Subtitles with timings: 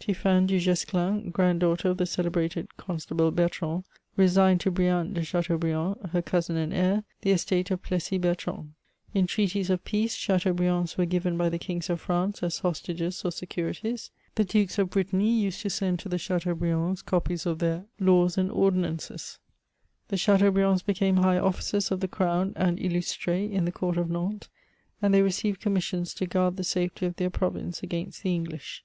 [0.00, 3.84] Tiphaine du Guesdin, grand daughter of the celebrated Con stable Bertrand,
[4.16, 8.72] resigned to Brien de Chateaubriand, her cousin and heir, the estate of Plessis Bertrand.
[9.14, 13.30] In treaties of peace, Chateaubriands were given by the Kings of France as hostages or
[13.30, 14.10] securities.
[14.34, 18.50] The Dukes of Brittany us^d to send to the Chateaubriands copies of their laws and
[18.50, 19.02] ordi CHATEAUBRIAND.
[19.02, 19.38] 45 nances.
[20.08, 24.48] The Chateaubriands became high officers of the crown, and illustr^s in the Court of Nantes;
[25.00, 28.82] and they received commissions to guard the safety of their province against the English.